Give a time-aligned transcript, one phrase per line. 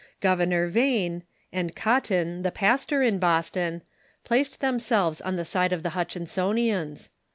[0.19, 1.21] Governor Vane,
[1.53, 3.83] and Cotton, the pastor in Boston,
[4.23, 7.09] placed themselves on the side of the llutchinsonians.